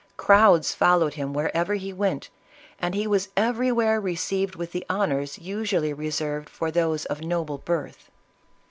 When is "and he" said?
2.79-3.05